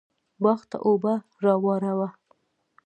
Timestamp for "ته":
0.69-0.77